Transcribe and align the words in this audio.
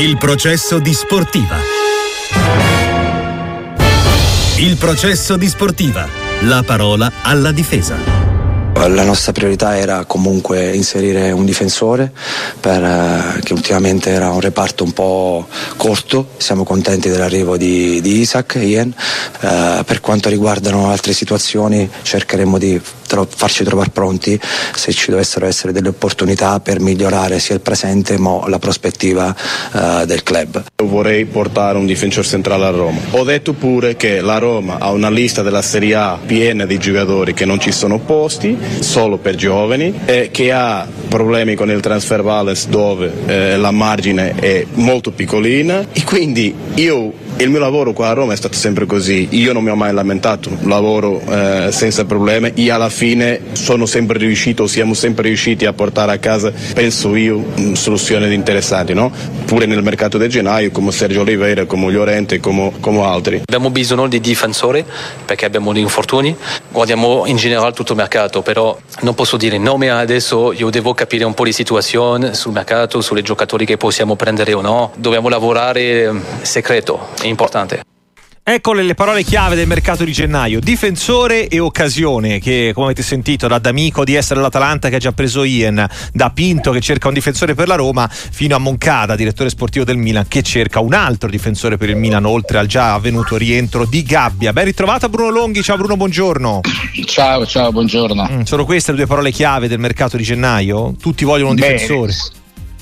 Il 0.00 0.16
processo 0.16 0.78
di 0.78 0.94
sportiva. 0.94 1.56
Il 4.58 4.76
processo 4.76 5.36
di 5.36 5.48
sportiva. 5.48 6.06
La 6.42 6.62
parola 6.62 7.10
alla 7.22 7.50
difesa. 7.50 7.96
La 8.74 9.02
nostra 9.02 9.32
priorità 9.32 9.76
era 9.76 10.04
comunque 10.04 10.72
inserire 10.72 11.32
un 11.32 11.44
difensore 11.44 12.12
per, 12.60 12.80
eh, 12.80 13.40
che 13.42 13.52
ultimamente 13.54 14.10
era 14.10 14.30
un 14.30 14.38
reparto 14.38 14.84
un 14.84 14.92
po' 14.92 15.48
corto, 15.76 16.28
siamo 16.36 16.62
contenti 16.62 17.08
dell'arrivo 17.08 17.56
di, 17.56 18.00
di 18.00 18.20
Isaac, 18.20 18.56
Ian. 18.62 18.94
Eh, 19.40 19.82
per 19.84 20.00
quanto 20.00 20.28
riguardano 20.28 20.90
altre 20.90 21.12
situazioni 21.12 21.90
cercheremo 22.02 22.56
di 22.56 22.80
tro- 23.08 23.26
farci 23.28 23.64
trovare 23.64 23.90
pronti 23.90 24.38
se 24.74 24.92
ci 24.92 25.10
dovessero 25.10 25.46
essere 25.46 25.72
delle 25.72 25.88
opportunità 25.88 26.60
per 26.60 26.78
migliorare 26.78 27.40
sia 27.40 27.56
il 27.56 27.60
presente 27.60 28.16
ma 28.18 28.48
la 28.48 28.60
prospettiva 28.60 29.34
eh, 29.72 30.06
del 30.06 30.22
club. 30.22 30.62
Vorrei 30.84 31.24
portare 31.24 31.78
un 31.78 31.86
difensore 31.86 32.26
centrale 32.26 32.66
a 32.66 32.70
Roma. 32.70 33.00
Ho 33.10 33.24
detto 33.24 33.54
pure 33.54 33.96
che 33.96 34.20
la 34.20 34.38
Roma 34.38 34.78
ha 34.78 34.92
una 34.92 35.10
lista 35.10 35.42
della 35.42 35.62
Serie 35.62 35.94
A 35.96 36.18
piena 36.24 36.66
di 36.66 36.78
giocatori 36.78 37.34
che 37.34 37.44
non 37.44 37.58
ci 37.58 37.72
sono 37.72 37.98
posti 37.98 38.56
solo 38.80 39.16
per 39.16 39.34
giovani 39.34 40.00
e 40.04 40.28
che 40.30 40.52
ha 40.52 40.86
problemi 41.08 41.54
con 41.54 41.70
il 41.70 41.80
transfer 41.80 42.22
balance 42.22 42.68
dove 42.68 43.12
eh, 43.26 43.56
la 43.56 43.70
margine 43.70 44.34
è 44.34 44.64
molto 44.74 45.10
piccolina 45.10 45.86
e 45.92 46.04
quindi 46.04 46.54
io 46.74 47.12
il 47.40 47.50
mio 47.50 47.60
lavoro 47.60 47.92
qua 47.92 48.08
a 48.08 48.12
Roma 48.14 48.32
è 48.32 48.36
stato 48.36 48.56
sempre 48.56 48.84
così, 48.84 49.28
io 49.30 49.52
non 49.52 49.62
mi 49.62 49.70
ho 49.70 49.76
mai 49.76 49.92
lamentato, 49.92 50.50
lavoro 50.62 51.20
eh, 51.20 51.68
senza 51.70 52.04
problemi. 52.04 52.52
E 52.54 52.70
alla 52.70 52.88
fine 52.88 53.40
sono 53.52 53.86
sempre 53.86 54.18
riuscito, 54.18 54.66
siamo 54.66 54.94
sempre 54.94 55.28
riusciti 55.28 55.64
a 55.64 55.72
portare 55.72 56.12
a 56.12 56.18
casa, 56.18 56.52
penso 56.74 57.14
io, 57.14 57.44
soluzioni 57.74 58.34
interessanti, 58.34 58.92
no? 58.92 59.12
pure 59.44 59.66
nel 59.66 59.82
mercato 59.82 60.18
del 60.18 60.28
gennaio 60.28 60.70
come 60.70 60.90
Sergio 60.90 61.20
Oliveira, 61.20 61.64
come 61.64 61.90
Llorente, 61.90 62.40
come, 62.40 62.72
come 62.80 63.02
altri. 63.02 63.42
Abbiamo 63.46 63.70
bisogno 63.70 64.08
di 64.08 64.20
difensori 64.20 64.84
perché 65.24 65.44
abbiamo 65.44 65.72
degli 65.72 65.82
infortuni, 65.82 66.36
guardiamo 66.70 67.24
in 67.26 67.36
generale 67.36 67.72
tutto 67.72 67.92
il 67.92 67.98
mercato, 67.98 68.42
però 68.42 68.76
non 69.00 69.14
posso 69.14 69.36
dire 69.36 69.58
nome 69.58 69.90
adesso, 69.90 70.52
io 70.52 70.70
devo 70.70 70.92
capire 70.92 71.24
un 71.24 71.34
po' 71.34 71.44
di 71.44 71.52
situazione 71.52 72.34
sul 72.34 72.52
mercato, 72.52 73.00
sulle 73.00 73.22
giocatori 73.22 73.64
che 73.64 73.76
possiamo 73.76 74.16
prendere 74.16 74.52
o 74.52 74.60
no, 74.60 74.92
dobbiamo 74.96 75.28
lavorare 75.28 76.12
segreto 76.42 77.08
importante. 77.28 77.82
Eccole 78.50 78.82
le 78.82 78.94
parole 78.94 79.24
chiave 79.24 79.56
del 79.56 79.66
mercato 79.66 80.04
di 80.04 80.12
gennaio. 80.12 80.58
Difensore 80.58 81.48
e 81.48 81.58
occasione, 81.58 82.38
che 82.38 82.70
come 82.72 82.86
avete 82.86 83.02
sentito 83.02 83.46
da 83.46 83.58
D'Amico 83.58 84.04
di 84.04 84.14
essere 84.14 84.40
l'Atalanta 84.40 84.88
che 84.88 84.96
ha 84.96 84.98
già 84.98 85.12
preso 85.12 85.44
Ian, 85.44 85.86
da 86.14 86.30
Pinto 86.30 86.70
che 86.70 86.80
cerca 86.80 87.08
un 87.08 87.12
difensore 87.12 87.54
per 87.54 87.68
la 87.68 87.74
Roma, 87.74 88.08
fino 88.08 88.56
a 88.56 88.58
Moncada, 88.58 89.16
direttore 89.16 89.50
sportivo 89.50 89.84
del 89.84 89.98
Milan, 89.98 90.28
che 90.28 90.40
cerca 90.40 90.80
un 90.80 90.94
altro 90.94 91.28
difensore 91.28 91.76
per 91.76 91.90
il 91.90 91.96
Milan, 91.96 92.24
oltre 92.24 92.56
al 92.56 92.66
già 92.66 92.94
avvenuto 92.94 93.36
rientro 93.36 93.84
di 93.84 94.02
Gabbia. 94.02 94.54
Ben 94.54 94.64
ritrovata 94.64 95.10
Bruno 95.10 95.28
Longhi, 95.28 95.62
ciao 95.62 95.76
Bruno, 95.76 95.98
buongiorno. 95.98 96.62
Ciao, 97.04 97.44
ciao, 97.44 97.70
buongiorno. 97.70 98.28
Mm, 98.32 98.40
sono 98.44 98.64
queste 98.64 98.92
le 98.92 98.96
due 98.96 99.06
parole 99.06 99.30
chiave 99.30 99.68
del 99.68 99.78
mercato 99.78 100.16
di 100.16 100.22
gennaio? 100.22 100.94
Tutti 100.98 101.26
vogliono 101.26 101.50
un 101.50 101.56
Beh, 101.56 101.72
difensore? 101.72 102.14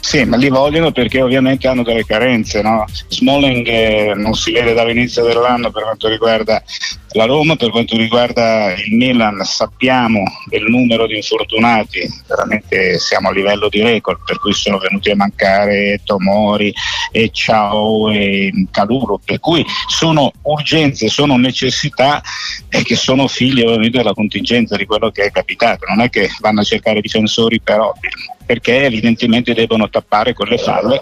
Sì, 0.06 0.24
ma 0.24 0.36
li 0.36 0.48
vogliono 0.48 0.92
perché 0.92 1.20
ovviamente 1.20 1.66
hanno 1.66 1.82
delle 1.82 2.04
carenze. 2.04 2.62
No? 2.62 2.84
Smalling 3.08 3.66
eh, 3.66 4.12
non 4.14 4.34
si 4.34 4.52
vede 4.52 4.72
dall'inizio 4.72 5.24
dell'anno 5.24 5.72
per 5.72 5.82
quanto 5.82 6.06
riguarda 6.06 6.62
la 7.16 7.24
Roma, 7.24 7.56
per 7.56 7.70
quanto 7.70 7.96
riguarda 7.96 8.72
il 8.74 8.94
Milan 8.94 9.42
sappiamo 9.42 10.22
del 10.46 10.64
numero 10.64 11.06
di 11.06 11.16
infortunati, 11.16 12.06
veramente 12.28 12.98
siamo 12.98 13.30
a 13.30 13.32
livello 13.32 13.68
di 13.68 13.82
record, 13.82 14.20
per 14.24 14.38
cui 14.38 14.52
sono 14.52 14.78
venuti 14.78 15.10
a 15.10 15.16
mancare 15.16 16.00
Tomori 16.04 16.72
e 17.10 17.30
Ciao 17.32 18.10
e 18.10 18.52
Caluro, 18.70 19.18
per 19.24 19.40
cui 19.40 19.64
sono 19.88 20.30
urgenze, 20.42 21.08
sono 21.08 21.36
necessità 21.38 22.22
e 22.68 22.82
che 22.82 22.96
sono 22.96 23.26
figli 23.26 23.62
ovviamente 23.62 23.98
della 23.98 24.12
contingenza 24.12 24.76
di 24.76 24.84
quello 24.84 25.10
che 25.10 25.24
è 25.24 25.30
capitato, 25.30 25.86
non 25.88 26.02
è 26.02 26.10
che 26.10 26.28
vanno 26.40 26.60
a 26.60 26.64
cercare 26.64 27.00
difensori 27.00 27.60
per 27.60 27.80
hobby, 27.80 28.08
perché 28.44 28.84
evidentemente 28.84 29.54
devono 29.54 29.88
tappare 29.88 30.34
quelle 30.34 30.58
falle 30.58 31.00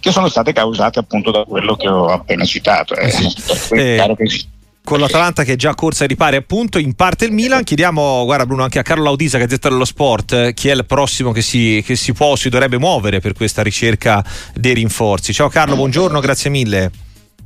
che 0.00 0.10
sono 0.10 0.28
state 0.28 0.52
causate 0.52 0.98
appunto 0.98 1.30
da 1.30 1.44
quello 1.44 1.76
che 1.76 1.88
ho 1.88 2.08
appena 2.08 2.44
citato. 2.44 2.94
Eh, 2.94 3.06
eh, 3.70 3.94
chiaro 3.94 4.14
che 4.16 4.28
sì 4.28 4.52
con 4.84 5.00
l'Atalanta 5.00 5.44
che 5.44 5.54
è 5.54 5.56
già 5.56 5.74
corsa 5.74 6.02
ai 6.02 6.08
ripari 6.10 6.36
appunto 6.36 6.78
in 6.78 6.92
parte 6.92 7.24
il 7.24 7.32
Milan 7.32 7.64
chiediamo 7.64 8.24
guarda 8.26 8.44
Bruno 8.44 8.64
anche 8.64 8.78
a 8.78 8.82
Carlo 8.82 9.04
Laudisa 9.04 9.38
Gazzetta 9.38 9.70
dello 9.70 9.86
Sport 9.86 10.52
chi 10.52 10.68
è 10.68 10.74
il 10.74 10.84
prossimo 10.84 11.32
che 11.32 11.40
si, 11.40 11.82
che 11.86 11.96
si 11.96 12.12
può 12.12 12.36
si 12.36 12.50
dovrebbe 12.50 12.78
muovere 12.78 13.20
per 13.20 13.32
questa 13.32 13.62
ricerca 13.62 14.22
dei 14.54 14.74
rinforzi 14.74 15.32
ciao 15.32 15.48
Carlo 15.48 15.74
buongiorno 15.76 16.20
grazie 16.20 16.50
mille 16.50 16.90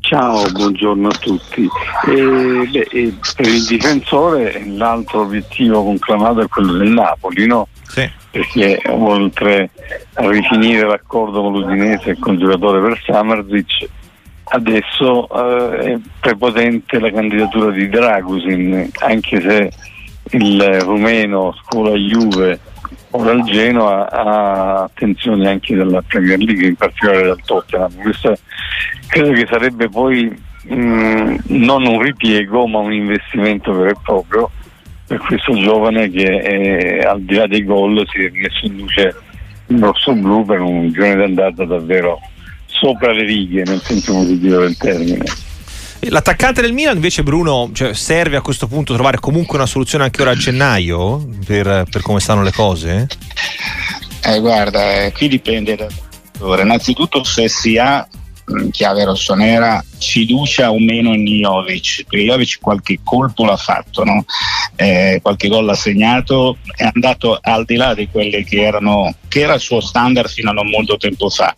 Ciao, 0.01 0.49
buongiorno 0.51 1.09
a 1.09 1.15
tutti. 1.19 1.69
E, 2.07 2.69
beh, 2.71 3.15
per 3.37 3.47
il 3.47 3.67
difensore 3.67 4.63
l'altro 4.65 5.23
obiettivo 5.23 5.83
conclamato 5.83 6.41
è 6.41 6.47
quello 6.47 6.75
del 6.75 6.91
Napoli, 6.91 7.47
no? 7.47 7.67
Sì. 7.83 8.09
Perché 8.31 8.81
oltre 8.87 9.71
a 10.15 10.31
rifinire 10.31 10.87
l'accordo 10.87 11.43
con 11.43 11.53
l'Udinese 11.53 12.11
e 12.11 12.19
con 12.19 12.35
il 12.35 12.41
giocatore 12.41 12.81
per 12.81 13.03
Samarzic, 13.05 13.89
adesso 14.51 15.29
eh, 15.29 15.93
è 15.93 15.99
prepotente 16.21 16.99
la 16.99 17.11
candidatura 17.11 17.71
di 17.71 17.89
Dragusin, 17.89 18.91
anche 19.01 19.41
se 19.41 19.71
il 20.37 20.81
rumeno 20.81 21.55
scuola 21.63 21.95
Juve 21.95 22.61
ora 23.11 23.33
il 23.33 23.43
Genoa 23.45 24.11
ha 24.11 24.83
attenzioni 24.85 25.47
anche 25.47 25.75
dalla 25.75 26.03
Premier 26.03 26.39
League, 26.39 26.67
in 26.67 26.77
particolare 26.77 27.27
dal 27.27 27.41
Tottenham. 27.45 27.95
Questo 28.03 28.37
credo 29.07 29.33
che 29.33 29.47
sarebbe 29.51 29.89
poi 29.89 30.31
mh, 30.65 30.75
mm, 30.75 31.37
non 31.47 31.87
un 31.87 32.01
ripiego 32.03 32.67
ma 32.67 32.79
un 32.79 32.93
investimento 32.93 33.73
vero 33.73 33.91
e 33.91 33.97
proprio 34.03 34.51
per 35.07 35.19
questo 35.19 35.55
giovane 35.55 36.11
che 36.11 36.41
è, 36.41 36.99
al 37.07 37.23
di 37.23 37.35
là 37.35 37.47
dei 37.47 37.65
gol 37.65 38.07
si 38.11 38.25
è 38.25 38.31
messo 38.31 38.67
in 38.67 38.77
luce 38.77 39.15
il 39.69 39.83
rosso 39.83 40.13
blu 40.13 40.45
per 40.45 40.61
un 40.61 40.91
giorno 40.93 41.15
d'andata 41.17 41.65
davvero 41.65 42.21
sopra 42.79 43.13
le 43.13 43.25
righe 43.25 43.63
nel 43.65 43.83
senso 43.83 44.13
positivo 44.13 44.61
del 44.61 44.77
termine. 44.77 45.25
L'attaccante 46.01 46.61
del 46.61 46.73
Milan 46.73 46.95
invece 46.95 47.25
Bruno 47.25 47.71
cioè, 47.73 47.93
serve 47.93 48.37
a 48.37 48.41
questo 48.41 48.69
punto 48.69 48.95
trovare 48.95 49.19
comunque 49.19 49.57
una 49.57 49.67
soluzione 49.67 50.05
anche 50.05 50.23
ora 50.23 50.31
a 50.31 50.37
gennaio 50.37 51.29
per, 51.45 51.87
per 51.91 52.03
come 52.03 52.21
stanno 52.21 52.43
le 52.43 52.53
cose? 52.53 53.09
Eh, 54.23 54.39
guarda, 54.39 55.03
eh, 55.03 55.13
qui 55.13 55.29
dipende 55.29 55.75
da 55.75 55.89
innanzitutto 56.63 57.25
se 57.25 57.49
si 57.49 57.79
ha 57.79 58.07
in 58.49 58.71
chiave 58.71 59.05
rossonera 59.05 59.85
fiducia 59.99 60.71
o 60.71 60.79
meno 60.79 61.13
in 61.13 61.25
Jovic 61.25 62.05
perché 62.09 62.25
Jovic 62.25 62.59
qualche 62.61 63.01
colpo 63.03 63.45
l'ha 63.45 63.57
fatto 63.57 64.05
no? 64.05 64.25
eh, 64.77 65.19
qualche 65.21 65.49
gol 65.49 65.67
l'ha 65.67 65.75
segnato 65.75 66.59
è 66.77 66.89
andato 66.93 67.39
al 67.41 67.65
di 67.65 67.77
là 67.77 67.95
di 67.95 68.09
quelle 68.09 68.45
che 68.45 68.63
erano 68.63 69.15
che 69.29 69.41
era 69.41 69.55
il 69.55 69.61
suo 69.61 69.81
standard 69.81 70.31
fino 70.31 70.51
a 70.51 70.55
non 70.55 70.69
molto 70.69 70.97
tempo 70.97 71.29
fa 71.29 71.53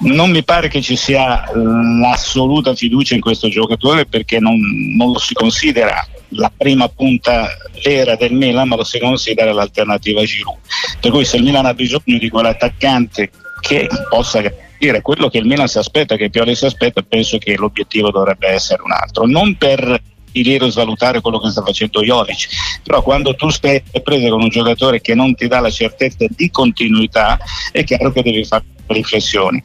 non 0.00 0.30
mi 0.30 0.42
pare 0.42 0.68
che 0.68 0.80
ci 0.80 0.96
sia 0.96 1.44
l'assoluta 1.54 2.74
fiducia 2.74 3.14
in 3.14 3.20
questo 3.20 3.48
giocatore 3.48 4.06
perché 4.06 4.38
non, 4.40 4.58
non 4.96 5.12
lo 5.12 5.18
si 5.18 5.34
considera 5.34 6.06
la 6.30 6.50
prima 6.54 6.88
punta 6.88 7.48
vera 7.82 8.16
del 8.16 8.32
Milan 8.32 8.68
ma 8.68 8.76
lo 8.76 8.84
si 8.84 8.98
considera 8.98 9.52
l'alternativa 9.52 10.20
a 10.20 10.24
Giroud 10.24 10.58
per 11.00 11.10
cui 11.10 11.24
se 11.24 11.36
il 11.36 11.44
Milan 11.44 11.66
ha 11.66 11.74
bisogno 11.74 12.18
di 12.18 12.28
quell'attaccante 12.28 13.30
che 13.60 13.88
possa 14.08 14.42
dire 14.78 15.00
quello 15.00 15.28
che 15.28 15.38
il 15.38 15.46
Milan 15.46 15.68
si 15.68 15.78
aspetta, 15.78 16.16
che 16.16 16.28
Pioli 16.28 16.54
si 16.54 16.66
aspetta, 16.66 17.02
penso 17.02 17.38
che 17.38 17.56
l'obiettivo 17.56 18.10
dovrebbe 18.10 18.48
essere 18.48 18.82
un 18.82 18.92
altro. 18.92 19.26
Non 19.26 19.56
per 19.56 20.02
dire 20.30 20.70
svalutare 20.70 21.20
quello 21.20 21.38
che 21.38 21.50
sta 21.50 21.62
facendo 21.62 22.02
Jovic, 22.02 22.48
però 22.82 23.02
quando 23.02 23.34
tu 23.34 23.48
stai 23.50 23.82
prese 24.02 24.28
con 24.28 24.42
un 24.42 24.48
giocatore 24.48 25.00
che 25.00 25.14
non 25.14 25.34
ti 25.34 25.46
dà 25.46 25.60
la 25.60 25.70
certezza 25.70 26.26
di 26.28 26.50
continuità, 26.50 27.38
è 27.70 27.84
chiaro 27.84 28.10
che 28.10 28.22
devi 28.22 28.44
fare 28.44 28.64
riflessioni. 28.86 29.62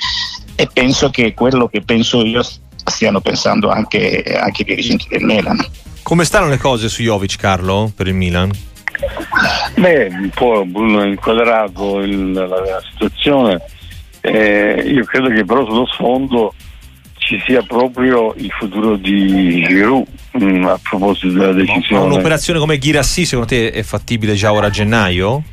E 0.56 0.68
penso 0.72 1.10
che 1.10 1.34
quello 1.34 1.68
che 1.68 1.82
penso 1.82 2.26
io 2.26 2.42
stiano 2.86 3.22
pensando 3.22 3.70
anche, 3.70 4.24
anche 4.24 4.62
i 4.64 4.66
dirigenti 4.66 5.08
del 5.10 5.24
Milan. 5.24 5.66
Come 6.04 6.26
stanno 6.26 6.48
le 6.48 6.58
cose 6.58 6.90
su 6.90 7.02
Jovic, 7.02 7.38
Carlo, 7.38 7.92
per 7.96 8.08
il 8.08 8.16
Milan? 8.16 8.52
Beh, 9.76 10.08
un 10.12 10.32
po' 10.34 10.66
Bruno 10.66 11.00
ha 11.00 11.06
inquadrato 11.06 12.00
il, 12.00 12.34
la, 12.34 12.48
la 12.48 12.82
situazione 12.92 13.62
eh, 14.22 14.84
io 14.86 15.06
credo 15.06 15.30
che 15.30 15.46
però 15.46 15.66
sullo 15.66 15.86
sfondo 15.88 16.54
ci 17.18 17.42
sia 17.46 17.62
proprio 17.62 18.34
il 18.38 18.52
futuro 18.52 18.96
di 18.96 19.64
Giroud 19.64 20.06
mh, 20.34 20.44
mm, 20.44 20.66
a 20.66 20.80
proposito 20.82 21.30
della 21.30 21.54
decisione. 21.54 22.02
Ma 22.02 22.14
un'operazione 22.14 22.60
come 22.60 22.78
Girassi 22.78 23.26
secondo 23.26 23.50
te 23.50 23.72
è 23.72 23.84
fattibile 23.84 24.34
già 24.34 24.52
ora 24.52 24.68
a 24.68 24.70
gennaio? 24.70 25.44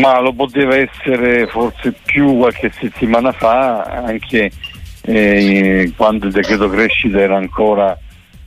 Ma 0.00 0.20
lo 0.20 0.32
poteva 0.32 0.76
essere 0.76 1.46
forse 1.46 1.94
più 2.04 2.36
qualche 2.36 2.70
settimana 2.78 3.32
fa, 3.32 3.82
anche 3.82 4.50
eh, 5.02 5.92
quando 5.96 6.26
il 6.26 6.32
decreto 6.32 6.68
crescita 6.68 7.18
era 7.20 7.36
ancora 7.36 7.98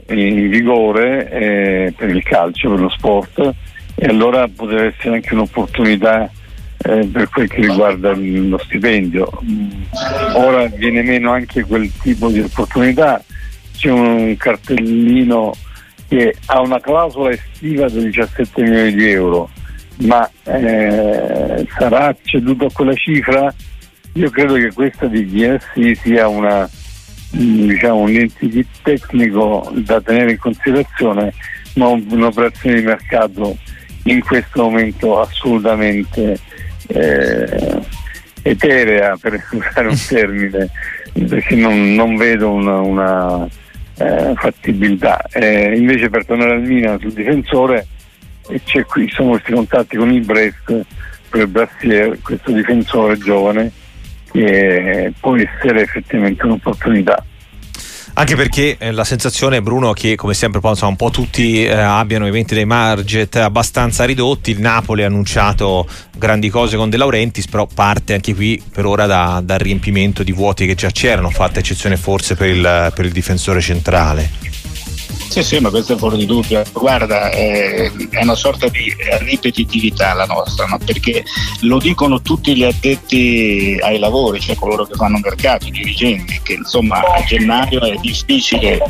in 0.09 0.49
vigore 0.49 1.29
eh, 1.29 1.93
per 1.95 2.09
il 2.09 2.23
calcio, 2.23 2.69
per 2.69 2.79
lo 2.79 2.89
sport, 2.89 3.53
e 3.95 4.05
allora 4.07 4.47
poteva 4.47 4.85
essere 4.85 5.15
anche 5.15 5.33
un'opportunità 5.33 6.29
eh, 6.77 7.05
per 7.11 7.29
quel 7.29 7.47
che 7.49 7.61
riguarda 7.61 8.13
lo 8.15 8.57
stipendio. 8.59 9.29
Ora 10.33 10.65
viene 10.67 11.01
meno 11.03 11.31
anche 11.31 11.63
quel 11.63 11.91
tipo 12.01 12.29
di 12.29 12.39
opportunità, 12.39 13.21
c'è 13.75 13.91
un 13.91 14.35
cartellino 14.37 15.53
che 16.07 16.35
ha 16.47 16.59
una 16.59 16.79
clausola 16.79 17.31
estiva 17.31 17.87
di 17.87 18.05
17 18.05 18.61
milioni 18.61 18.93
di 18.93 19.09
euro, 19.09 19.49
ma 19.99 20.29
eh, 20.43 21.67
sarà 21.77 22.15
ceduto 22.23 22.65
a 22.65 22.71
quella 22.71 22.93
cifra? 22.93 23.53
Io 24.13 24.29
credo 24.29 24.53
che 24.55 24.71
questa 24.73 25.07
di 25.07 25.25
GSI 25.25 25.95
sia 25.95 26.27
una, 26.27 26.69
diciamo, 27.31 28.01
un 28.01 28.15
ente 28.15 28.65
tecnico 28.81 29.71
da 29.75 30.01
tenere 30.01 30.31
in 30.31 30.37
considerazione, 30.37 31.33
ma 31.75 31.87
un'operazione 31.87 32.79
di 32.79 32.85
mercato 32.85 33.57
in 34.03 34.21
questo 34.21 34.63
momento 34.63 35.19
assolutamente 35.19 36.39
eh, 36.87 37.79
eterea, 38.41 39.17
per 39.17 39.41
usare 39.51 39.87
un 39.87 39.99
termine, 40.07 40.69
perché 41.27 41.55
non, 41.55 41.93
non 41.93 42.15
vedo 42.15 42.49
una, 42.51 42.79
una 42.79 43.47
eh, 43.97 44.33
fattibilità. 44.35 45.21
Eh, 45.31 45.75
invece 45.77 46.09
per 46.09 46.25
tornare 46.25 46.53
al 46.53 46.61
Milan 46.61 46.99
sul 46.99 47.13
difensore, 47.13 47.85
c'è 48.63 48.85
qui, 48.85 49.09
sono 49.09 49.31
questi 49.31 49.51
contatti 49.51 49.97
con 49.97 50.11
il 50.11 50.25
Brest 50.25 50.85
per 51.29 51.47
Brassier, 51.47 52.17
questo 52.21 52.51
difensore 52.51 53.17
giovane 53.17 53.71
che 54.31 55.13
può 55.19 55.35
essere 55.35 55.81
effettivamente 55.81 56.45
un'opportunità. 56.45 57.23
Anche 58.19 58.35
perché 58.35 58.75
eh, 58.77 58.91
la 58.91 59.05
sensazione, 59.05 59.61
Bruno, 59.61 59.93
che 59.93 60.15
come 60.15 60.33
sempre 60.33 60.59
penso, 60.59 60.85
un 60.85 60.97
po' 60.97 61.09
tutti 61.09 61.63
eh, 61.63 61.71
abbiano 61.71 62.27
eventi 62.27 62.53
dei 62.53 62.65
marget 62.65 63.37
abbastanza 63.37 64.03
ridotti. 64.03 64.51
Il 64.51 64.59
Napoli 64.59 65.03
ha 65.03 65.05
annunciato 65.05 65.87
grandi 66.17 66.49
cose 66.49 66.75
con 66.75 66.89
De 66.89 66.97
Laurentiis, 66.97 67.47
però 67.47 67.65
parte 67.73 68.13
anche 68.13 68.35
qui 68.35 68.61
per 68.73 68.85
ora 68.85 69.05
da, 69.05 69.41
dal 69.41 69.59
riempimento 69.59 70.23
di 70.23 70.33
vuoti 70.33 70.65
che 70.65 70.75
già 70.75 70.89
c'erano, 70.89 71.29
fatta 71.29 71.59
eccezione 71.59 71.95
forse 71.95 72.35
per 72.35 72.49
il, 72.49 72.91
per 72.93 73.05
il 73.05 73.11
difensore 73.11 73.61
centrale. 73.61 74.29
Sì, 75.29 75.43
sì, 75.43 75.59
ma 75.59 75.69
questo 75.69 75.93
è 75.93 75.95
fuori 75.95 76.17
di 76.17 76.25
dubbio. 76.25 76.63
Guarda, 76.73 77.29
eh, 77.29 77.91
è 78.09 78.23
una 78.23 78.33
sorta 78.33 78.67
di 78.67 78.91
ripetitività 79.19 80.13
la 80.13 80.25
nostra, 80.25 80.65
no? 80.65 80.79
perché 80.83 81.23
lo 81.61 81.77
dicono 81.77 82.19
tutti 82.21 82.55
gli 82.55 82.63
addetti 82.63 83.77
ai 83.79 83.99
lavori, 83.99 84.39
cioè 84.39 84.55
coloro 84.55 84.85
che 84.85 84.95
fanno 84.95 85.19
mercato, 85.21 85.67
i 85.67 85.71
dirigenti, 85.71 86.39
che 86.41 86.53
insomma 86.53 87.01
a 87.01 87.23
gennaio 87.23 87.79
è 87.79 87.95
difficile 87.97 88.83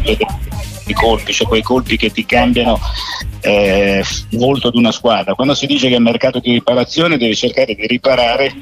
i 0.86 0.94
colpi, 0.94 1.34
cioè 1.34 1.46
quei 1.46 1.62
colpi 1.62 1.98
che 1.98 2.10
ti 2.10 2.26
cambiano 2.26 2.80
eh, 3.42 4.02
volto 4.32 4.72
di 4.72 4.78
una 4.78 4.94
squadra. 4.94 5.36
Quando 5.36 5.54
si 5.54 5.66
dice 5.66 5.90
che 5.90 5.96
è 5.96 6.00
mercato 6.00 6.40
di 6.40 6.54
riparazione 6.54 7.18
devi 7.18 7.36
cercare 7.36 7.76
di 7.76 7.86
riparare 7.86 8.56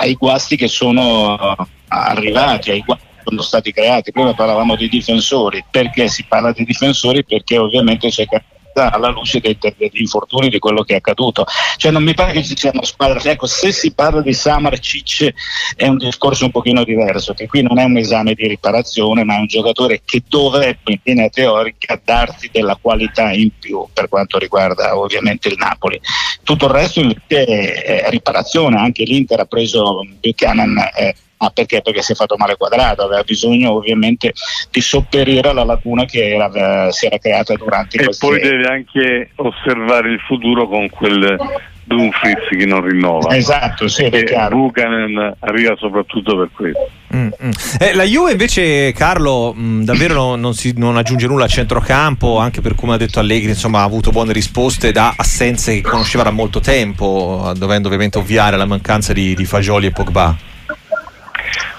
ai 0.00 0.14
guasti 0.14 0.56
che 0.56 0.68
sono 0.68 1.56
arrivati, 1.88 2.70
ai 2.70 2.82
guasti 2.84 3.08
sono 3.22 3.42
stati 3.42 3.72
creati. 3.72 4.12
Prima 4.12 4.34
parlavamo 4.34 4.76
di 4.76 4.88
difensori, 4.88 5.64
perché 5.70 6.08
si 6.08 6.24
parla 6.24 6.52
di 6.52 6.64
difensori? 6.64 7.24
Perché 7.24 7.58
ovviamente 7.58 8.08
c'è 8.08 8.26
alla 8.72 9.08
luce 9.08 9.40
dei, 9.40 9.58
degli 9.58 10.00
infortuni 10.00 10.48
di 10.48 10.58
quello 10.58 10.82
che 10.82 10.94
è 10.94 10.96
accaduto. 10.96 11.44
Cioè 11.76 11.90
non 11.90 12.02
mi 12.02 12.14
pare 12.14 12.32
che 12.32 12.42
ci 12.42 12.56
sia 12.56 12.70
una 12.72 12.84
squadra. 12.84 13.20
Ecco, 13.30 13.46
se 13.46 13.72
si 13.72 13.92
parla 13.92 14.22
di 14.22 14.32
Samar 14.32 14.78
Cicce 14.78 15.34
è 15.76 15.86
un 15.86 15.96
discorso 15.96 16.44
un 16.44 16.50
pochino 16.50 16.84
diverso, 16.84 17.34
che 17.34 17.46
qui 17.46 17.62
non 17.62 17.78
è 17.78 17.84
un 17.84 17.96
esame 17.96 18.34
di 18.34 18.46
riparazione, 18.46 19.24
ma 19.24 19.36
è 19.36 19.38
un 19.38 19.46
giocatore 19.46 20.02
che 20.04 20.22
dovrebbe 20.26 20.92
in 20.92 21.00
linea 21.02 21.28
teorica 21.28 22.00
darti 22.02 22.48
della 22.52 22.78
qualità 22.80 23.32
in 23.32 23.50
più 23.58 23.86
per 23.92 24.08
quanto 24.08 24.38
riguarda 24.38 24.96
ovviamente 24.96 25.48
il 25.48 25.56
Napoli. 25.58 26.00
Tutto 26.42 26.66
il 26.66 26.72
resto 26.72 27.00
invece 27.00 28.04
è 28.04 28.08
riparazione, 28.10 28.78
anche 28.78 29.04
l'Inter 29.04 29.40
ha 29.40 29.44
preso 29.44 30.06
Buchanan. 30.20 30.78
Eh, 30.96 31.14
Ah, 31.42 31.50
perché? 31.50 31.80
Perché 31.80 32.02
si 32.02 32.12
è 32.12 32.14
fatto 32.14 32.36
male 32.36 32.56
quadrato, 32.56 33.02
aveva 33.02 33.22
bisogno 33.22 33.72
ovviamente 33.72 34.34
di 34.70 34.80
sopperire 34.82 35.48
alla 35.48 35.64
lacuna 35.64 36.04
che 36.04 36.34
era, 36.34 36.86
eh, 36.86 36.92
si 36.92 37.06
era 37.06 37.16
creata 37.16 37.54
durante 37.54 37.96
e 37.96 38.04
questi 38.04 38.26
E 38.26 38.28
poi 38.28 38.40
deve 38.40 38.66
anche 38.66 39.30
osservare 39.36 40.10
il 40.10 40.20
futuro 40.20 40.68
con 40.68 40.90
quel 40.90 41.38
Dumfries 41.84 42.46
che 42.50 42.66
non 42.66 42.86
rinnova. 42.86 43.34
Esatto, 43.34 43.88
sì, 43.88 44.04
è 44.04 44.22
chiaro. 44.22 44.54
Buchanan 44.54 45.34
arriva 45.38 45.74
soprattutto 45.78 46.36
per 46.36 46.50
questo. 46.54 46.90
Mm, 47.16 47.28
mm. 47.42 47.50
Eh, 47.80 47.94
la 47.94 48.04
Juve 48.04 48.32
invece, 48.32 48.92
Carlo, 48.92 49.54
mh, 49.54 49.62
mm, 49.62 49.82
davvero 49.82 50.12
non, 50.12 50.40
non, 50.40 50.52
si, 50.52 50.74
non, 50.76 50.98
aggiunge 50.98 51.26
nulla 51.26 51.46
a 51.46 51.48
centrocampo, 51.48 52.36
anche 52.36 52.60
per 52.60 52.74
come 52.74 52.94
ha 52.94 52.96
detto 52.98 53.18
Allegri, 53.18 53.48
insomma 53.48 53.80
ha 53.80 53.84
avuto 53.84 54.10
buone 54.10 54.34
risposte 54.34 54.92
da 54.92 55.14
assenze 55.16 55.72
che 55.74 55.80
conosceva 55.80 56.22
da 56.22 56.30
molto 56.30 56.60
tempo, 56.60 57.50
dovendo 57.56 57.88
ovviamente 57.88 58.18
ovviare 58.18 58.58
la 58.58 58.66
mancanza 58.66 59.14
di, 59.14 59.34
di 59.34 59.44
Fagioli 59.46 59.86
e 59.86 59.90
Pogba. 59.90 60.48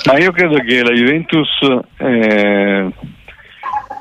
Ma 0.06 0.18
io 0.18 0.31
credo 0.31 0.59
che 0.59 0.83
la 0.83 0.91
Juventus 0.91 1.50
eh, 1.97 2.89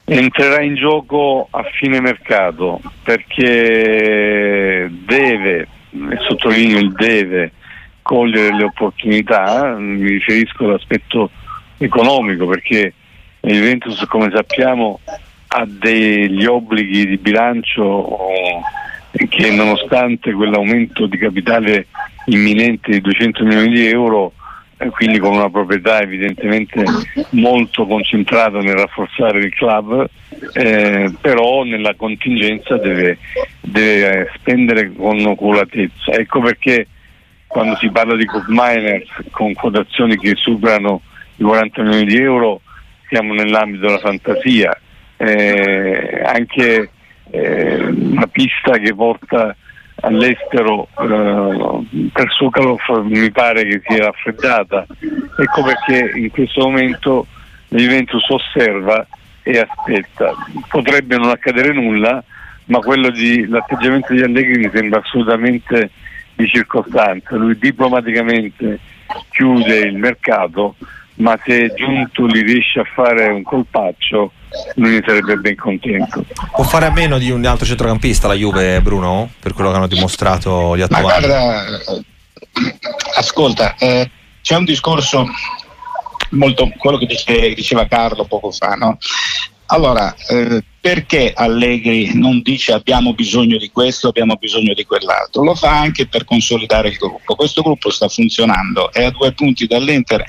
entrerà 0.05 0.63
in 0.63 0.75
gioco 0.75 1.47
a 1.51 1.63
fine 1.79 2.01
mercato 2.01 2.81
perché 3.03 4.91
deve, 4.91 5.69
e 5.91 6.19
sottolineo 6.27 6.79
il 6.79 6.93
deve, 6.93 7.53
cogliere 8.03 8.57
le 8.57 8.65
opportunità, 8.65 9.77
mi 9.79 10.09
riferisco 10.09 10.65
all'aspetto 10.65 11.31
economico 11.79 12.47
perché 12.47 12.95
la 13.41 13.53
Juventus 13.53 14.05
come 14.07 14.31
sappiamo 14.35 15.01
ha 15.53 15.65
degli 15.67 16.45
obblighi 16.45 17.07
di 17.07 17.17
bilancio 17.19 18.19
che 19.29 19.51
nonostante 19.51 20.33
quell'aumento 20.33 21.07
di 21.07 21.19
capitale 21.19 21.87
imminente 22.27 22.91
di 22.93 23.01
200 23.01 23.45
milioni 23.45 23.73
di 23.73 23.87
euro 23.87 24.33
quindi 24.89 25.19
con 25.19 25.35
una 25.35 25.51
proprietà 25.51 26.01
evidentemente 26.01 26.85
molto 27.31 27.87
concentrata 27.87 28.59
nel 28.61 28.77
rafforzare 28.77 29.39
il 29.41 29.55
club, 29.55 30.09
eh, 30.55 31.13
però 31.21 31.65
nella 31.65 31.95
contingenza 31.95 32.79
deve, 32.79 33.19
deve, 33.61 34.31
spendere 34.37 34.91
con 34.93 35.23
oculatezza. 35.27 36.13
Ecco 36.13 36.41
perché 36.41 36.87
quando 37.47 37.77
si 37.77 37.91
parla 37.91 38.17
di 38.17 38.25
coop 38.25 38.47
miners 38.49 39.09
con 39.31 39.53
quotazioni 39.53 40.17
che 40.17 40.35
superano 40.37 41.03
i 41.37 41.43
40 41.43 41.83
milioni 41.83 42.05
di 42.07 42.17
euro 42.17 42.63
siamo 43.09 43.35
nell'ambito 43.35 43.87
della 43.87 43.99
fantasia. 43.99 44.75
Eh, 45.19 46.23
anche 46.25 46.91
eh, 47.31 47.85
una 47.85 48.27
pista 48.29 48.79
che 48.79 48.95
porta 48.95 49.55
all'estero 50.03 50.89
eh, 50.99 52.09
per 52.13 52.33
Sukalov 52.33 52.81
mi 53.05 53.31
pare 53.31 53.65
che 53.65 53.83
sia 53.87 54.05
raffreddata. 54.07 54.87
Ecco 55.39 55.63
perché 55.63 56.19
in 56.19 56.31
questo 56.31 56.61
momento 56.63 57.27
la 57.69 57.79
Juventus 57.79 58.29
osserva 58.29 59.07
e 59.43 59.59
aspetta. 59.59 60.33
Potrebbe 60.69 61.17
non 61.17 61.31
accadere 61.31 61.73
nulla 61.73 62.23
ma 62.67 62.79
quello 62.79 63.11
di 63.11 63.47
l'atteggiamento 63.47 64.13
di 64.13 64.23
Allegri 64.23 64.59
mi 64.59 64.71
sembra 64.73 65.01
assolutamente 65.01 65.91
di 66.35 66.47
circostanza. 66.47 67.37
Lui 67.37 67.59
diplomaticamente 67.59 68.79
chiude 69.31 69.79
il 69.79 69.97
mercato 69.97 70.77
ma 71.15 71.39
se 71.45 71.73
Giuntoli 71.75 72.43
riesce 72.43 72.81
a 72.81 72.85
fare 72.85 73.27
un 73.29 73.43
colpaccio 73.43 74.33
lui 74.75 74.91
ne 74.91 75.03
sarebbe 75.05 75.37
ben 75.37 75.57
contento. 75.57 76.25
Può 76.53 76.65
fare 76.65 76.87
a 76.87 76.91
meno 76.91 77.19
di 77.19 77.31
un 77.31 77.45
altro 77.45 77.67
centrocampista 77.67 78.29
la 78.29 78.35
Juve, 78.35 78.81
Bruno, 78.81 79.31
per 79.41 79.53
quello 79.53 79.71
che 79.71 79.77
hanno 79.77 79.87
dimostrato 79.87 80.77
gli 80.77 80.83
attuali? 80.83 81.05
Ma 81.05 81.11
guarda, 81.11 81.65
ascolta, 83.17 83.77
eh, 83.79 84.11
c'è 84.43 84.57
un 84.57 84.65
discorso 84.65 85.27
molto, 86.31 86.71
quello 86.77 86.99
che 86.99 87.07
dice, 87.07 87.55
diceva 87.55 87.87
Carlo 87.87 88.25
poco 88.25 88.51
fa, 88.51 88.75
no? 88.75 88.99
Allora, 89.73 90.13
eh, 90.29 90.65
perché 90.81 91.33
Allegri 91.33 92.13
non 92.15 92.41
dice 92.43 92.73
abbiamo 92.73 93.15
bisogno 93.15 93.57
di 93.57 93.71
questo, 93.71 94.09
abbiamo 94.09 94.35
bisogno 94.35 94.75
di 94.75 94.85
quell'altro? 94.85 95.45
Lo 95.45 95.55
fa 95.55 95.79
anche 95.79 96.09
per 96.09 96.25
consolidare 96.25 96.89
il 96.89 96.97
gruppo. 96.97 97.37
Questo 97.37 97.63
gruppo 97.63 97.91
sta 97.91 98.09
funzionando, 98.09 98.91
è 98.93 99.05
a 99.05 99.11
due 99.11 99.33
punti 99.33 99.67
dall'Inter. 99.69 100.25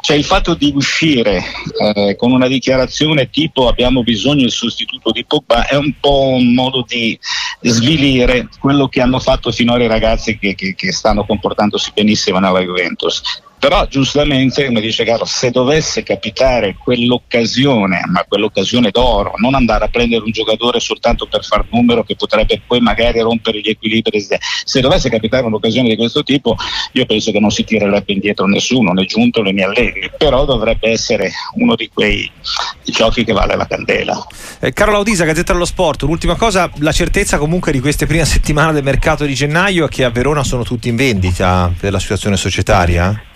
Cioè 0.00 0.16
il 0.16 0.24
fatto 0.24 0.54
di 0.54 0.72
uscire 0.76 1.42
eh, 1.78 2.14
con 2.16 2.30
una 2.30 2.46
dichiarazione 2.46 3.30
tipo 3.30 3.66
abbiamo 3.66 4.04
bisogno 4.04 4.42
del 4.42 4.52
sostituto 4.52 5.10
di 5.10 5.24
Pogba 5.24 5.66
è 5.66 5.74
un 5.74 5.94
po' 5.98 6.28
un 6.28 6.52
modo 6.52 6.84
di 6.86 7.18
svilire 7.62 8.48
quello 8.60 8.86
che 8.88 9.00
hanno 9.00 9.18
fatto 9.18 9.50
finora 9.50 9.82
i 9.82 9.88
ragazzi 9.88 10.38
che, 10.38 10.54
che, 10.54 10.74
che 10.74 10.92
stanno 10.92 11.24
comportandosi 11.24 11.90
benissimo 11.94 12.38
nella 12.38 12.60
Juventus 12.60 13.22
Però 13.64 13.86
giustamente, 13.86 14.66
come 14.66 14.82
dice 14.82 15.04
Carlo, 15.04 15.24
se 15.24 15.50
dovesse 15.50 16.02
capitare 16.02 16.76
quell'occasione, 16.76 18.02
ma 18.08 18.22
quell'occasione 18.28 18.90
d'oro, 18.90 19.32
non 19.36 19.54
andare 19.54 19.86
a 19.86 19.88
prendere 19.88 20.22
un 20.22 20.32
giocatore 20.32 20.80
soltanto 20.80 21.26
per 21.26 21.42
far 21.46 21.64
numero 21.70 22.04
che 22.04 22.14
potrebbe 22.14 22.60
poi 22.66 22.80
magari 22.80 23.20
rompere 23.20 23.60
gli 23.60 23.70
equilibri, 23.70 24.20
se 24.20 24.80
dovesse 24.82 25.08
capitare 25.08 25.46
un'occasione 25.46 25.88
di 25.88 25.96
questo 25.96 26.22
tipo, 26.22 26.56
io 26.92 27.06
penso 27.06 27.32
che 27.32 27.40
non 27.40 27.50
si 27.50 27.64
tirerebbe 27.64 28.12
indietro 28.12 28.44
nessuno, 28.44 28.92
né 28.92 29.06
Giunto 29.06 29.40
né 29.40 29.62
Allegri, 29.62 30.10
però 30.18 30.44
dovrebbe 30.44 30.90
essere 30.90 31.32
uno 31.54 31.74
di 31.74 31.88
quei 31.88 32.30
giochi 32.84 33.24
che 33.24 33.32
vale 33.32 33.56
la 33.56 33.66
candela. 33.66 34.26
Eh, 34.60 34.74
Carlo 34.74 34.96
Audisa, 34.96 35.24
Gazzetta 35.24 35.54
dello 35.54 35.64
Sport, 35.64 36.02
l'ultima 36.02 36.34
cosa, 36.34 36.70
la 36.80 36.92
certezza 36.92 37.38
comunque 37.38 37.72
di 37.72 37.80
queste 37.80 38.04
prime 38.04 38.26
settimane 38.28 38.74
del 38.74 38.84
mercato 38.84 39.24
di 39.24 39.32
gennaio 39.32 39.86
è 39.86 39.88
che 39.88 40.04
a 40.04 40.10
Verona 40.10 40.44
sono 40.44 40.64
tutti 40.64 40.90
in 40.90 40.96
vendita 40.96 41.72
per 41.80 41.92
la 41.92 41.98
situazione 41.98 42.36
societaria? 42.36 43.32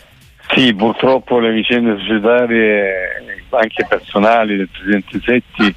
Sì, 0.50 0.75
purtroppo 0.75 1.38
le 1.38 1.52
vicende 1.52 1.99
societarie, 1.99 3.45
anche 3.50 3.87
personali 3.88 4.57
del 4.57 4.69
Presidente 4.69 5.21
Setti, 5.21 5.75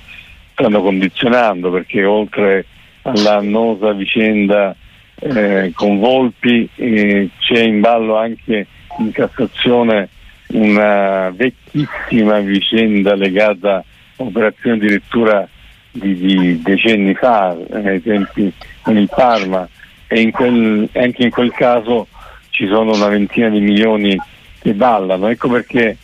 stanno 0.53 0.81
condizionando 0.81 1.69
perché 1.71 2.03
oltre 2.03 2.65
all'annosa 3.03 3.91
vicenda 3.93 4.75
eh, 5.19 5.71
con 5.75 5.99
Volpi 5.99 6.67
eh, 6.75 7.29
c'è 7.39 7.59
in 7.59 7.79
ballo 7.79 8.17
anche 8.17 8.67
in 8.99 9.11
Cassazione 9.11 10.09
una 10.47 11.29
vecchissima 11.29 12.39
vicenda 12.39 13.15
legata 13.15 13.77
a 13.77 13.83
operazioni 14.17 14.77
addirittura 14.77 15.47
di, 15.91 16.15
di 16.15 16.61
decenni 16.61 17.13
fa, 17.13 17.55
ai 17.71 18.01
tempi 18.01 18.51
con 18.81 18.97
il 18.97 19.09
Parma. 19.13 19.67
E 20.07 20.19
in 20.19 20.31
quel, 20.31 20.89
anche 20.93 21.23
in 21.23 21.29
quel 21.29 21.51
caso 21.51 22.07
ci 22.49 22.67
sono 22.67 22.93
una 22.93 23.07
ventina 23.07 23.49
di 23.49 23.59
milioni 23.59 24.17
che 24.61 24.73
ballano. 24.73 25.27
Ecco 25.27 25.49
perché 25.49 25.97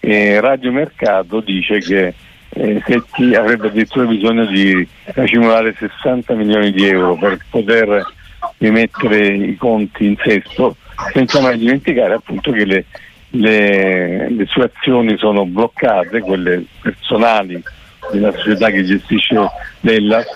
eh, 0.00 0.40
Radio 0.40 0.72
Mercato 0.72 1.40
dice 1.40 1.78
che 1.78 2.14
eh, 2.48 2.82
Setti 2.84 3.34
avrebbe 3.34 3.68
addirittura 3.68 4.06
bisogno 4.06 4.44
di 4.46 4.86
accumulare 5.14 5.74
60 5.78 6.34
milioni 6.34 6.72
di 6.72 6.86
euro 6.86 7.14
per 7.14 7.38
poter 7.48 8.04
rimettere 8.58 9.28
i 9.28 9.56
conti 9.56 10.06
in 10.06 10.16
sesto, 10.22 10.76
senza 11.12 11.40
mai 11.40 11.58
dimenticare 11.58 12.14
appunto 12.14 12.50
che 12.50 12.64
le, 12.64 12.84
le, 13.30 14.30
le 14.30 14.46
sue 14.46 14.70
azioni 14.74 15.16
sono 15.16 15.46
bloccate, 15.46 16.20
quelle 16.20 16.64
personali 16.80 17.62
della 18.10 18.32
società 18.32 18.70
che 18.70 18.84
gestisce 18.84 19.36
l'Ellas 19.80 20.26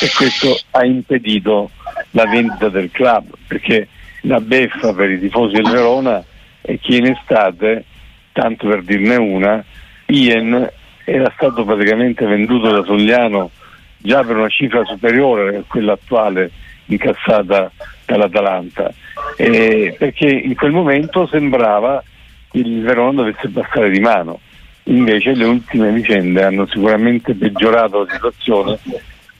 e 0.00 0.10
questo 0.16 0.58
ha 0.70 0.84
impedito 0.84 1.70
la 2.10 2.26
vendita 2.26 2.68
del 2.70 2.90
club 2.90 3.26
perché 3.46 3.88
la 4.22 4.40
beffa 4.40 4.92
per 4.94 5.10
i 5.10 5.20
tifosi 5.20 5.54
del 5.54 5.70
Verona 5.70 6.24
è 6.62 6.78
che 6.80 6.96
in 6.96 7.06
estate, 7.06 7.84
tanto 8.32 8.68
per 8.68 8.82
dirne 8.82 9.16
una, 9.16 9.62
Ian 10.06 10.70
era 11.04 11.32
stato 11.36 11.64
praticamente 11.64 12.24
venduto 12.24 12.70
da 12.70 12.84
Sogliano 12.84 13.50
già 13.98 14.22
per 14.24 14.36
una 14.36 14.48
cifra 14.48 14.84
superiore 14.84 15.56
a 15.56 15.62
quella 15.66 15.92
attuale 15.92 16.50
incassata 16.86 17.70
dall'Atalanta. 18.06 18.92
Eh, 19.36 19.94
perché 19.98 20.28
in 20.28 20.54
quel 20.54 20.72
momento 20.72 21.26
sembrava 21.26 22.02
che 22.50 22.58
il 22.58 22.82
Verona 22.82 23.22
dovesse 23.22 23.48
passare 23.48 23.90
di 23.90 24.00
mano. 24.00 24.40
Invece 24.84 25.34
le 25.34 25.44
ultime 25.44 25.92
vicende 25.92 26.42
hanno 26.42 26.66
sicuramente 26.66 27.34
peggiorato 27.34 28.04
la 28.04 28.12
situazione 28.12 28.78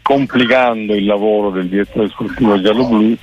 complicando 0.00 0.94
il 0.94 1.04
lavoro 1.04 1.50
del 1.50 1.68
direttore 1.68 2.08
sportivo 2.08 2.60
giallo-blu 2.60 3.16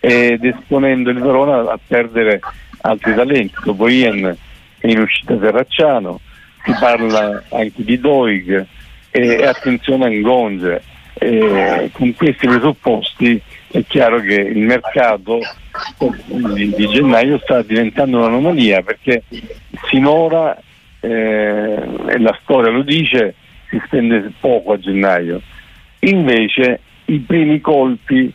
ed 0.00 0.44
esponendo 0.44 1.10
il 1.10 1.20
Verona 1.20 1.70
a 1.70 1.78
perdere 1.86 2.40
altri 2.86 3.14
talenti 3.14 3.54
dopo 3.64 3.88
Ian 3.88 4.36
è 4.78 4.86
in 4.86 5.00
uscita 5.00 5.38
Serracciano 5.38 6.20
si 6.64 6.72
parla 6.78 7.42
anche 7.50 7.84
di 7.84 7.98
Doig 7.98 8.66
e 9.10 9.46
attenzione 9.46 10.06
a 10.06 10.10
Ngonze 10.10 10.82
eh, 11.14 11.90
con 11.92 12.14
questi 12.14 12.46
presupposti 12.46 13.40
è 13.70 13.84
chiaro 13.86 14.20
che 14.20 14.34
il 14.34 14.58
mercato 14.58 15.40
di, 16.26 16.72
di 16.74 16.88
gennaio 16.88 17.38
sta 17.38 17.62
diventando 17.62 18.18
un'anomalia 18.18 18.82
perché 18.82 19.24
finora, 19.88 20.56
eh, 21.00 21.08
e 21.08 22.18
la 22.18 22.38
storia 22.42 22.70
lo 22.70 22.82
dice, 22.82 23.34
si 23.68 23.80
spende 23.84 24.32
poco 24.38 24.72
a 24.72 24.78
gennaio. 24.78 25.40
Invece 26.00 26.80
i 27.06 27.18
primi 27.18 27.60
colpi 27.60 28.32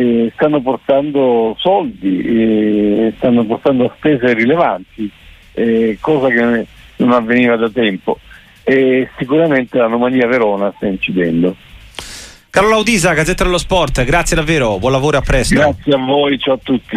eh, 0.00 0.32
stanno 0.34 0.62
portando 0.62 1.54
soldi, 1.58 2.20
eh, 2.22 3.12
stanno 3.18 3.44
portando 3.44 3.92
spese 3.96 4.32
rilevanti, 4.32 5.10
eh, 5.52 5.98
cosa 6.00 6.28
che 6.28 6.66
non 6.96 7.12
avveniva 7.12 7.56
da 7.56 7.68
tempo. 7.68 8.18
E 8.62 9.08
sicuramente 9.18 9.78
l'anomalia 9.78 10.26
Verona 10.26 10.72
sta 10.76 10.86
incidendo. 10.86 11.54
Carlo 12.48 12.70
Laudisa, 12.70 13.12
Gazzetta 13.12 13.44
dello 13.44 13.58
Sport, 13.58 14.02
grazie 14.04 14.36
davvero, 14.36 14.78
buon 14.78 14.92
lavoro 14.92 15.16
e 15.16 15.20
a 15.20 15.22
presto. 15.22 15.54
Grazie 15.54 15.94
a 15.94 15.98
voi, 15.98 16.38
ciao 16.38 16.54
a 16.54 16.58
tutti. 16.62 16.96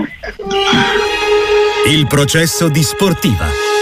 Il 1.90 2.08
processo 2.08 2.70
di 2.70 2.82
sportiva. 2.82 3.73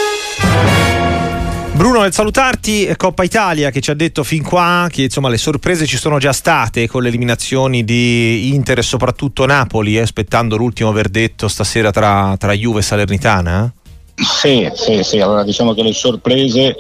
Bruno, 1.81 2.01
nel 2.01 2.13
salutarti, 2.13 2.93
Coppa 2.95 3.23
Italia 3.23 3.71
che 3.71 3.81
ci 3.81 3.89
ha 3.89 3.95
detto 3.95 4.23
fin 4.23 4.43
qua 4.43 4.87
che 4.87 5.01
insomma, 5.01 5.29
le 5.29 5.37
sorprese 5.39 5.87
ci 5.87 5.97
sono 5.97 6.19
già 6.19 6.31
state 6.31 6.87
con 6.87 7.01
le 7.01 7.07
eliminazioni 7.07 7.83
di 7.83 8.53
Inter 8.53 8.77
e 8.77 8.83
soprattutto 8.83 9.47
Napoli, 9.47 9.97
eh, 9.97 10.01
aspettando 10.01 10.57
l'ultimo 10.57 10.91
verdetto 10.91 11.47
stasera 11.47 11.89
tra, 11.89 12.35
tra 12.37 12.53
Juve 12.53 12.81
e 12.81 12.83
Salernitana? 12.83 13.73
Sì, 14.13 14.69
sì, 14.75 15.01
sì, 15.01 15.21
allora 15.21 15.43
diciamo 15.43 15.73
che 15.73 15.81
le 15.81 15.93
sorprese 15.93 16.75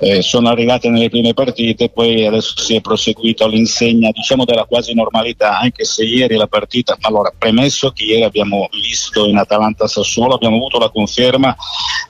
eh, 0.00 0.22
sono 0.22 0.48
arrivate 0.48 0.88
nelle 0.88 1.08
prime 1.08 1.34
partite, 1.34 1.88
poi 1.88 2.24
adesso 2.26 2.54
si 2.56 2.74
è 2.76 2.80
proseguito 2.80 3.44
all'insegna 3.44 4.10
diciamo 4.12 4.44
della 4.44 4.64
quasi 4.64 4.94
normalità, 4.94 5.58
anche 5.58 5.84
se 5.84 6.04
ieri 6.04 6.36
la 6.36 6.46
partita, 6.46 6.96
allora 7.00 7.32
premesso 7.36 7.90
che 7.90 8.04
ieri 8.04 8.22
abbiamo 8.22 8.68
visto 8.72 9.26
in 9.26 9.36
Atalanta 9.36 9.86
Sassuolo, 9.86 10.34
abbiamo 10.34 10.56
avuto 10.56 10.78
la 10.78 10.90
conferma 10.90 11.54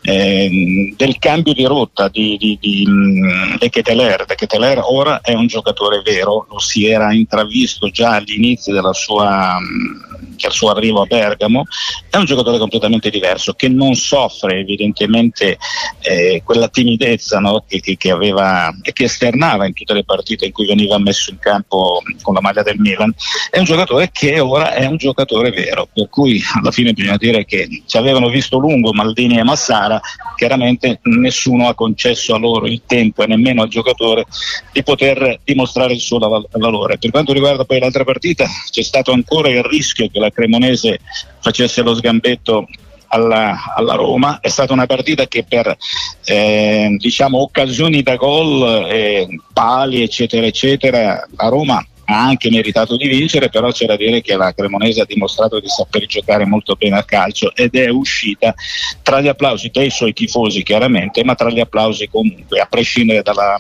eh, 0.03 0.95
del 0.97 1.19
cambio 1.19 1.55
di 1.55 1.65
rotta 1.65 2.09
di, 2.09 2.37
di, 2.37 2.59
di, 2.61 2.85
mm, 2.87 3.57
De 3.59 3.71
Keteler. 3.71 4.25
De 4.27 4.35
Keteler 4.35 4.81
ora 4.85 5.21
è 5.21 5.33
un 5.33 5.47
giocatore 5.47 6.03
vero, 6.03 6.47
lo 6.51 6.59
si 6.59 6.87
era 6.87 7.13
intravisto 7.13 7.89
già 7.89 8.15
all'inizio 8.17 8.73
mm, 8.73 8.77
del 8.77 10.51
suo 10.53 10.71
arrivo 10.71 11.03
a 11.03 11.07
Bergamo, 11.07 11.65
è 12.11 12.17
un 12.17 12.27
giocatore 12.27 12.59
completamente 12.59 13.11
diverso 13.11 13.55
che 13.55 13.69
non 13.69 13.95
soffre 13.95 14.59
evidentemente 14.59 15.59
eh, 16.01 16.43
quella 16.45 16.69
timidezza 16.69 17.39
no, 17.39 17.65
che 17.67 17.78
che, 17.81 17.97
che, 17.97 18.11
aveva 18.11 18.75
che 18.93 19.05
esternava 19.05 19.67
in 19.67 19.73
tutte 19.73 19.95
le 19.95 20.05
partite 20.05 20.47
in 20.47 20.53
cui 20.53 20.67
veniva 20.67 20.99
messo 20.99 21.31
in 21.31 21.39
campo 21.39 22.03
con 22.23 22.35
la 22.35 22.41
maglia 22.41 22.63
del 22.63 22.79
Milan, 22.79 23.15
è 23.51 23.59
un 23.59 23.65
giocatore 23.65 24.11
che 24.13 24.41
ora 24.41 24.73
è 24.75 24.87
un 24.87 24.97
giocatore 24.97 25.51
vero, 25.51 25.89
per 25.93 26.09
cui 26.09 26.43
alla 26.55 26.71
fine 26.71 26.93
bisogna 26.93 27.17
dire 27.17 27.45
che 27.45 27.83
ci 27.87 27.97
avevano 27.97 28.29
visto 28.29 28.59
lungo 28.59 28.93
Maldini 28.93 29.39
e 29.39 29.45
Massara, 29.45 30.01
chiaramente 30.37 31.01
nessuno 31.03 31.69
ha 31.69 31.75
concesso 31.75 32.35
a 32.35 32.39
loro 32.39 32.67
il 32.67 32.83
tempo 32.87 33.23
e 33.23 33.27
nemmeno 33.27 33.63
al 33.63 33.69
giocatore 33.69 34.27
di 34.73 34.83
poter 34.83 35.41
dimostrare 35.45 35.93
il 35.93 36.01
suo 36.01 36.19
valore. 36.19 36.99
Per 36.99 37.11
quanto 37.11 37.33
riguarda 37.33 37.65
poi 37.65 37.79
l'altra 37.79 38.05
partita 38.05 38.47
c'è 38.71 38.83
stato 38.83 39.13
ancora 39.13 39.49
il 39.49 39.63
rischio 39.63 40.09
che 40.09 40.19
la 40.19 40.31
Cremonese 40.31 41.01
facesse 41.41 41.83
lo 41.83 41.95
sgambetto 41.95 42.67
alla, 43.09 43.75
alla, 43.75 43.95
Roma. 43.95 44.41
È 44.41 44.49
stata 44.49 44.73
una 44.73 44.87
partita 44.87 45.27
che 45.27 45.45
per 45.45 45.77
eh, 46.25 46.97
diciamo, 46.99 47.41
occasioni 47.41 48.03
da 48.03 48.17
gol, 48.17 48.87
eh, 48.89 49.29
pali 49.53 50.03
eccetera 50.03 50.47
eccetera, 50.47 51.27
la 51.37 51.49
Roma 51.49 51.85
ha 52.11 52.25
anche 52.25 52.51
meritato 52.51 52.97
di 52.97 53.07
vincere, 53.07 53.51
però 53.51 53.71
c'è 53.71 53.85
da 53.85 53.97
dire 53.97 54.23
che 54.23 54.35
la 54.35 54.53
Cremonese 54.55 55.03
ha 55.03 55.05
dimostrato 55.05 55.61
di 55.61 55.69
saper 55.69 56.07
giocare 56.07 56.47
molto 56.47 56.75
bene 56.75 56.97
a 56.97 57.05
calcio 57.05 57.55
ed 57.55 57.75
è 57.75 57.89
uscita 57.89 58.55
tra 59.03 59.21
gli 59.21 59.29
applausi 59.29 59.69
dei 59.71 59.91
suoi 59.91 60.15
tifosi 60.15 60.63
chiaramente, 60.63 61.23
ma 61.23 61.35
tra 61.35 61.51
gli 61.51 61.61
applausi 61.61 62.09
comunque, 62.09 62.61
a 62.61 62.67
prescindere 62.67 63.21
dalla, 63.21 63.57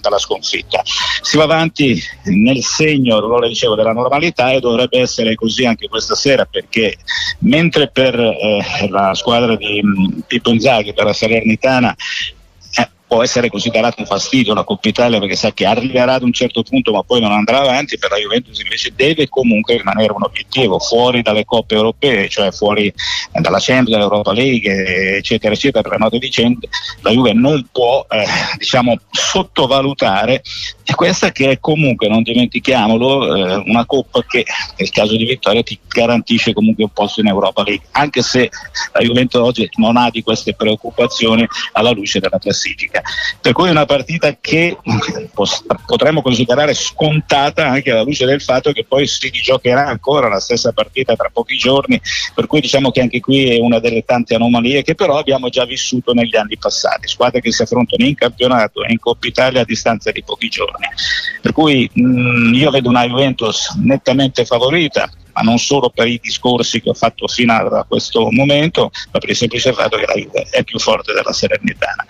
dalla 0.00 0.18
sconfitta. 0.18 0.82
Si 0.84 1.36
va 1.36 1.44
avanti 1.44 2.00
nel 2.24 2.62
segno, 2.62 3.18
lo 3.18 3.46
dicevo, 3.48 3.74
della 3.74 3.92
normalità 3.92 4.52
e 4.52 4.60
dovrebbe 4.60 5.00
essere 5.00 5.34
così 5.34 5.66
anche 5.66 5.88
questa 5.88 6.14
sera 6.14 6.44
perché 6.44 6.96
mentre 7.40 7.88
per 7.88 8.14
eh, 8.14 8.88
la 8.88 9.14
squadra 9.14 9.56
di 9.56 9.82
Pippo 10.28 10.50
Inzaghi, 10.50 10.94
per 10.94 11.06
la 11.06 11.12
Salernitana, 11.12 11.96
può 13.10 13.24
essere 13.24 13.50
considerato 13.50 13.96
un 13.98 14.06
fastidio 14.06 14.54
la 14.54 14.62
Coppa 14.62 14.86
Italia 14.86 15.18
perché 15.18 15.34
sa 15.34 15.52
che 15.52 15.66
arriverà 15.66 16.12
ad 16.12 16.22
un 16.22 16.32
certo 16.32 16.62
punto 16.62 16.92
ma 16.92 17.02
poi 17.02 17.20
non 17.20 17.32
andrà 17.32 17.58
avanti, 17.60 17.98
per 17.98 18.12
la 18.12 18.18
Juventus 18.18 18.60
invece 18.60 18.92
deve 18.94 19.28
comunque 19.28 19.78
rimanere 19.78 20.12
un 20.12 20.22
obiettivo 20.22 20.78
fuori 20.78 21.20
dalle 21.20 21.44
coppe 21.44 21.74
europee, 21.74 22.28
cioè 22.28 22.52
fuori 22.52 22.92
dalla 23.32 23.58
Champions, 23.58 23.90
dall'Europa 23.90 24.32
League, 24.32 25.16
eccetera, 25.16 25.52
eccetera, 25.52 25.88
per 25.88 25.98
note 25.98 26.18
vicende, 26.18 26.68
la 27.00 27.10
Juve 27.10 27.32
non 27.32 27.66
può 27.72 28.06
eh, 28.08 28.24
diciamo, 28.56 28.96
sottovalutare 29.10 30.42
questa 30.94 31.32
che 31.32 31.50
è 31.50 31.60
comunque, 31.60 32.08
non 32.08 32.22
dimentichiamolo, 32.22 33.34
eh, 33.34 33.62
una 33.66 33.84
coppa 33.86 34.22
che 34.26 34.44
nel 34.76 34.90
caso 34.90 35.16
di 35.16 35.24
vittoria 35.24 35.62
ti 35.62 35.78
garantisce 35.86 36.52
comunque 36.52 36.84
un 36.84 36.90
posto 36.90 37.20
in 37.20 37.28
Europa 37.28 37.62
League, 37.62 37.86
anche 37.92 38.22
se 38.22 38.50
la 38.92 39.00
Juventus 39.00 39.40
oggi 39.40 39.68
non 39.76 39.96
ha 39.96 40.10
di 40.10 40.22
queste 40.22 40.54
preoccupazioni 40.54 41.46
alla 41.72 41.90
luce 41.90 42.20
della 42.20 42.38
classifica. 42.38 42.99
Per 43.40 43.52
cui 43.52 43.68
è 43.68 43.70
una 43.70 43.86
partita 43.86 44.36
che 44.40 44.76
potremmo 45.86 46.22
considerare 46.22 46.74
scontata 46.74 47.66
anche 47.66 47.90
alla 47.90 48.02
luce 48.02 48.26
del 48.26 48.40
fatto 48.40 48.72
che 48.72 48.84
poi 48.84 49.06
si 49.06 49.30
giocherà 49.30 49.86
ancora 49.86 50.28
la 50.28 50.40
stessa 50.40 50.72
partita 50.72 51.16
tra 51.16 51.30
pochi 51.32 51.56
giorni, 51.56 52.00
per 52.34 52.46
cui 52.46 52.60
diciamo 52.60 52.90
che 52.90 53.00
anche 53.00 53.20
qui 53.20 53.56
è 53.56 53.60
una 53.60 53.78
delle 53.78 54.04
tante 54.04 54.34
anomalie 54.34 54.82
che 54.82 54.94
però 54.94 55.18
abbiamo 55.18 55.48
già 55.48 55.64
vissuto 55.64 56.12
negli 56.12 56.36
anni 56.36 56.56
passati, 56.58 57.08
squadre 57.08 57.40
che 57.40 57.52
si 57.52 57.62
affrontano 57.62 58.04
in 58.04 58.14
campionato 58.14 58.84
e 58.84 58.92
in 58.92 58.98
Coppa 58.98 59.26
Italia 59.26 59.62
a 59.62 59.64
distanza 59.64 60.10
di 60.10 60.22
pochi 60.22 60.48
giorni. 60.48 60.86
Per 61.40 61.52
cui 61.52 61.90
mh, 61.92 62.54
io 62.54 62.70
vedo 62.70 62.88
una 62.88 63.06
Juventus 63.06 63.74
nettamente 63.82 64.44
favorita, 64.44 65.10
ma 65.32 65.42
non 65.42 65.58
solo 65.58 65.90
per 65.90 66.06
i 66.06 66.18
discorsi 66.20 66.80
che 66.80 66.90
ho 66.90 66.94
fatto 66.94 67.26
fino 67.28 67.52
a 67.52 67.84
questo 67.88 68.28
momento, 68.30 68.90
ma 69.12 69.18
per 69.18 69.30
il 69.30 69.36
semplice 69.36 69.72
fatto 69.72 69.96
che 69.96 70.06
la 70.06 70.14
Juve 70.14 70.46
è 70.50 70.64
più 70.64 70.78
forte 70.78 71.12
della 71.12 71.32
Serenitana. 71.32 72.04